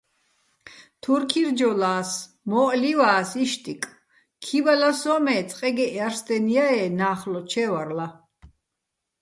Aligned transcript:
თურ 1.01 1.21
ქირჯოლა́ს, 1.29 2.11
მო́ჸ 2.49 2.71
ლივა́ს, 2.81 3.29
იშტიკ, 3.43 3.83
ქიბალა 4.43 4.91
სო́ჼ 4.99 5.17
მე́ 5.25 5.41
წყეგეჸ 5.49 5.93
ჲარსტენო̆ 5.95 6.51
ჲაე́ 6.53 6.91
ნა́ხლო 6.99 7.41
ჩე́ვარლა. 7.51 8.07